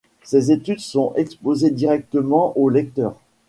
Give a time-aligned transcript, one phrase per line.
[0.23, 3.13] Ces études sont exposées directement au lecteur.